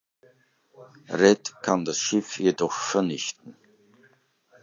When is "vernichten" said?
2.71-3.55